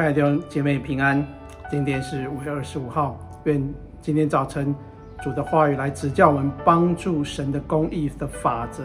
[0.00, 1.22] 亲爱的姐妹平安，
[1.70, 3.62] 今天是五月二十五号，愿
[4.00, 4.74] 今天早晨
[5.22, 8.82] 主的话语来指教我们，帮助神的公义的法则。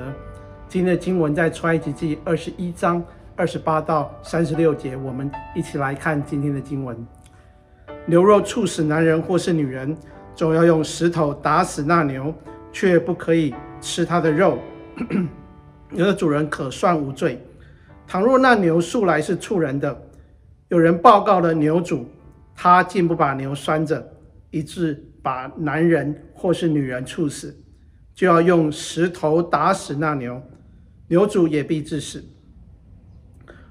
[0.68, 3.01] 今天的经文在出埃及记二十一章
[3.38, 6.97] 二十八到三十六节，我们一起来看今天的经文。
[8.05, 9.96] 牛肉触死男人或是女人，
[10.36, 12.33] 总要用石头打死那牛，
[12.74, 14.57] 却不可以吃它的肉。
[15.91, 17.41] 牛的主人可算无罪。
[18.05, 19.97] 倘若那牛素来是畜人的，
[20.69, 22.05] 有人报告了牛主，
[22.55, 24.04] 他竟不把牛拴着，
[24.50, 27.55] 以致把男人或是女人处死，
[28.15, 30.41] 就要用石头打死那牛，
[31.07, 32.23] 牛主也必致死。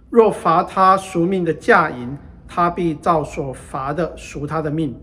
[0.08, 4.94] 若罚他赎命的价银，他必照所罚的赎他的命。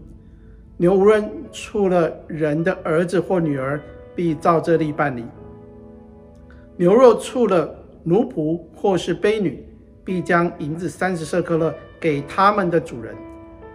[0.77, 3.81] 牛无论触了人的儿子或女儿，
[4.15, 5.25] 必照这例办理。
[6.77, 7.75] 牛若触了
[8.05, 9.63] 奴仆或是婢女，
[10.03, 13.15] 必将银子三十舍克勒给他们的主人，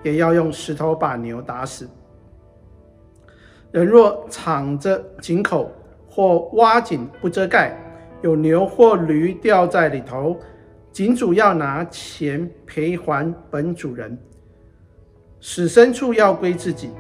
[0.03, 1.89] 也要用石头把牛打死。
[3.73, 5.71] 人若敞着井口
[6.09, 7.77] 或挖井不遮盖，
[8.23, 10.37] 有牛或驴掉在里头，
[10.93, 14.19] 井主要拿钱赔还本主人。
[15.41, 16.91] 死牲畜要归自己。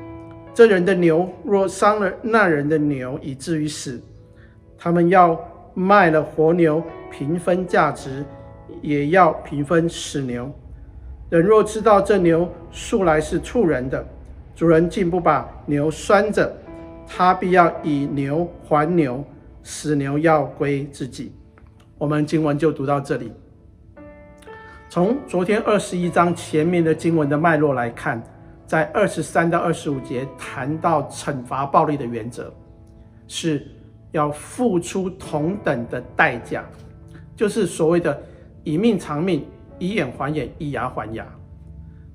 [0.55, 4.01] 这人的牛若伤了那人的牛，以至于死，
[4.79, 5.39] 他们要
[5.75, 8.25] 卖了活牛，平分价值。
[8.83, 10.53] 也要平分死牛。
[11.29, 14.07] 人若知道这牛素来是畜人的，
[14.55, 16.57] 主人竟不把牛拴着，
[17.05, 19.25] 他必要以牛还牛，
[19.65, 21.33] 死牛要归自己。
[21.99, 23.33] 我们经文就读到这里。
[24.89, 28.23] 从昨天二十一章前面的经文的脉络来看，
[28.65, 32.55] 在二十三到二十五节谈到惩罚暴力的原则，
[33.27, 33.67] 是
[34.13, 36.65] 要付出同等的代价，
[37.35, 38.17] 就是所谓的。
[38.67, 39.47] 以命偿命，
[39.79, 41.25] 以眼还眼，以牙还牙。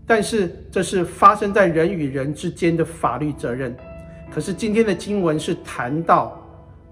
[0.05, 3.73] 但是这是发生在人与人之间的法律责任。
[4.29, 6.37] 可是今天的经文是谈到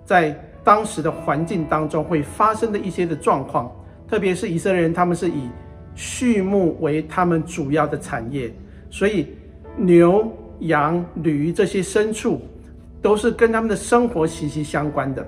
[0.06, 0.34] 在
[0.64, 3.70] 当时的环境当中会发生的一些的状况，
[4.08, 5.50] 特别是以色列人，他们是以
[5.94, 8.50] 畜牧为他们主要的产业，
[8.90, 9.28] 所以
[9.76, 12.40] 牛、羊、驴这些牲畜
[13.02, 15.28] 都是跟他们的生活息息相关的。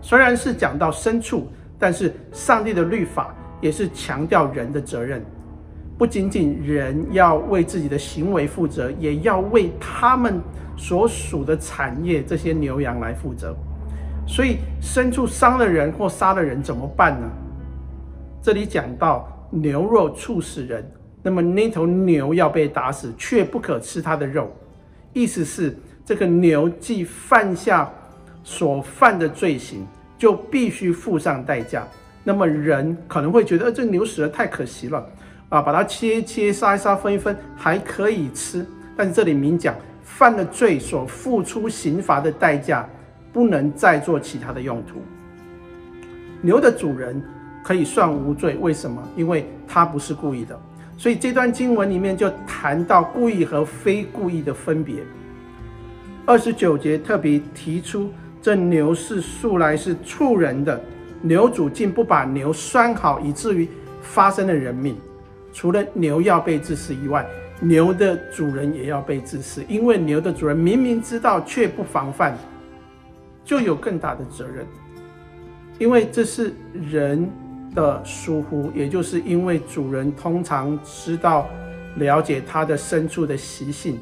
[0.00, 1.46] 虽然是讲到牲畜。
[1.78, 5.24] 但是上帝的律法也是强调人的责任，
[5.96, 10.40] 不仅仅人要为自己的行为负责，也要为他们
[10.76, 13.54] 所属的产业这些牛羊来负责。
[14.26, 17.28] 所以牲畜伤了人或杀了人怎么办呢？
[18.42, 20.84] 这里讲到牛若触死人，
[21.22, 24.50] 那么那头牛要被打死，却不可吃它的肉。
[25.12, 27.90] 意思是这个牛既犯下
[28.44, 29.86] 所犯的罪行。
[30.18, 31.86] 就必须付上代价。
[32.24, 35.08] 那么人可能会觉得，呃，这牛死了太可惜了，
[35.48, 38.66] 啊，把它切切、杀一杀、分一分还可以吃。
[38.94, 42.86] 但这里明讲，犯了罪所付出刑罚的代价，
[43.32, 45.00] 不能再做其他的用途。
[46.42, 47.22] 牛的主人
[47.64, 49.02] 可以算无罪，为什么？
[49.16, 50.58] 因为他不是故意的。
[50.98, 54.96] 所以这段经文里面就谈到故意和非故意的分别。
[56.26, 58.12] 二十九节特别提出。
[58.48, 60.80] 这牛是素来是畜人的，
[61.20, 63.68] 牛主竟不把牛拴好，以至于
[64.00, 64.96] 发生了人命。
[65.52, 67.28] 除了牛要被治死以外，
[67.60, 72.38] 牛的主人也要被治死，因为牛的主人明明知道却不防范，
[73.44, 74.64] 就有更大的责任。
[75.78, 77.30] 因为这是人
[77.74, 81.46] 的疏忽，也就是因为主人通常知道
[81.96, 83.98] 了解他的牲畜的习性，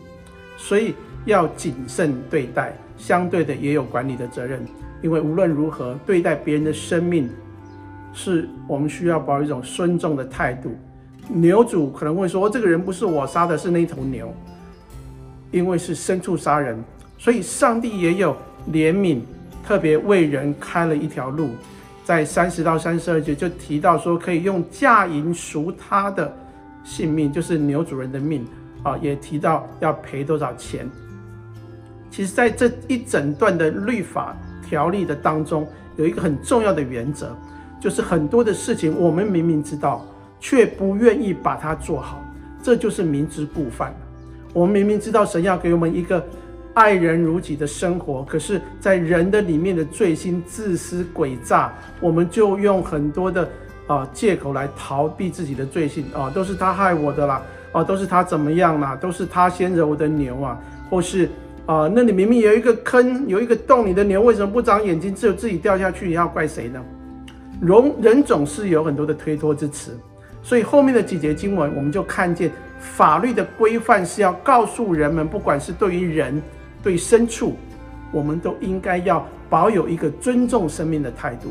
[0.57, 2.73] 所以要谨慎对待。
[2.97, 4.65] 相对的也有管理的责任，
[5.03, 7.29] 因为无论如何对待别人的生命，
[8.13, 10.75] 是我们需要保有一种尊重的态度。
[11.29, 14.33] 牛主可能会说：“这个人不是我杀的，是那头牛。”
[15.53, 16.77] 因为是牲畜杀人，
[17.19, 18.37] 所以上帝也有
[18.73, 19.21] 怜悯，
[19.65, 21.51] 特别为人开了一条路。
[22.05, 26.33] 在三十到三十二节就提到说，可以用价银赎他的
[26.85, 28.45] 性命，就是牛主人的命
[28.83, 30.89] 啊，也提到要赔多少钱。
[32.11, 34.35] 其实，在这一整段的律法
[34.67, 37.37] 条例的当中，有一个很重要的原则，
[37.79, 40.05] 就是很多的事情我们明明知道，
[40.41, 42.25] 却不愿意把它做好，
[42.63, 43.95] 这就是明知故犯。
[44.55, 46.25] 我们明明知道神要给我们一个
[46.73, 53.47] 爱人如己的生活，可是，在人的里面的罪心、自私、诡诈，我们就用很多的
[53.87, 57.43] 啊借口来逃避自己的罪行啊，都是他害我的啦，
[57.73, 61.29] 啊，都是他怎么样啦，都是他先惹我的牛啊，或是。
[61.67, 66.07] 啊、那里明明有一个坑，有一个洞，你的牛为什么不长眼睛，只有自己掉下去？
[66.07, 66.81] 你要怪谁呢？
[67.61, 69.99] 人人总是有很多的推脱之词，
[70.45, 76.41] 所以后面的几节经文，我们就看见法律的规范是要告诉人们，不管是对于人、
[76.85, 77.57] 对牲畜，
[78.13, 81.49] 我们都应该要保有一个尊重生命的态度，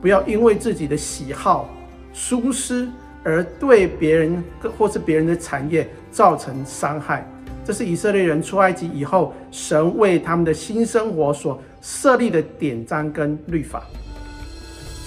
[0.00, 1.68] 不要因为自己的喜好、
[2.12, 2.88] 舒适
[3.24, 4.44] 而对别人
[4.78, 7.28] 或是别人的产业造成伤害。
[7.64, 13.84] 这是以色列人出埃及以后，神为他们的新生活所设立的典章跟律法。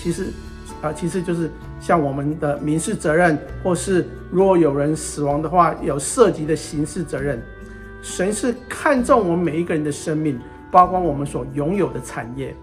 [0.02, 0.28] 其实，
[0.82, 7.42] 啊，其实就是像我们的民事责任，或是如果有人死亡的话，有涉及的刑事责任。
[8.02, 10.40] 神是看重我们每一个人的生命，
[10.72, 12.56] 包括我们所拥有的产业。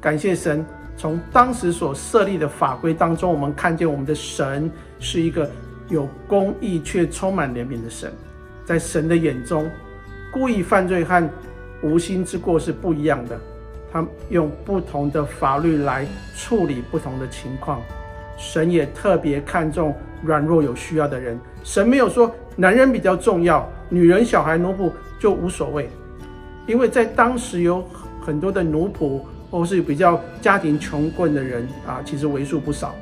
[0.00, 0.64] 感谢神，
[0.96, 5.48] 从当时所设立的法规当中，我们看见我们的神是一个
[5.88, 8.10] 有公义却充满怜悯的神。
[8.64, 9.68] 在神的眼中，
[10.32, 11.28] 故意犯罪和
[11.82, 13.38] 无心之过是不一样的。
[13.92, 17.82] 他用不同的法律来处理不同的情况。
[18.38, 21.38] 神也特别看重软弱有需要的人。
[21.64, 25.90] 神没有说男人比较重要，女人、小孩、奴仆就无所谓。
[26.66, 27.84] 因为在当时有
[28.20, 29.20] 很多的奴仆，
[29.50, 32.94] 或是比较家庭穷困的人啊，其实为数不少。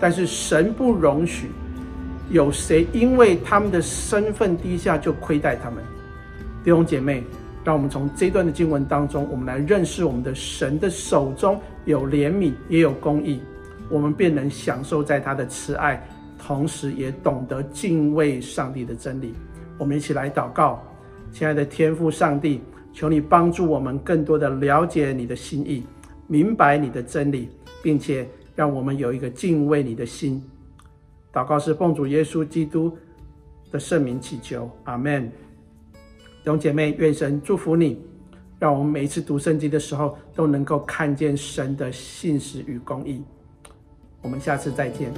[0.00, 1.50] 但是神不容许。
[2.30, 5.82] 有谁因为他们的身份低下就亏待他们？
[6.64, 7.22] 弟兄姐妹，
[7.64, 13.40] 让我们从这段的经文当中，我们来认识我们的神的手中有怜悯，也有公义，
[13.88, 16.04] 我们便能享受在他的慈爱，
[16.36, 19.32] 同时也懂得敬畏上帝的真理。
[19.78, 20.82] 我们一起来祷告，
[21.30, 22.60] 亲爱的天父上帝，
[22.92, 25.84] 求你帮助我们更多的了解你的心意，
[26.26, 27.48] 明白你的真理，
[27.82, 30.42] 并且让我们有一个敬畏你的心。
[31.36, 32.96] 祷告是奉主耶稣基督
[33.70, 35.30] 的圣名祈求，阿门。
[35.92, 38.00] 弟兄姐妹，愿神祝福你，
[38.58, 43.22] 让我们每一次读圣经的时候都能够看见神的信实与公义。
[44.22, 45.12] 我们下次再见。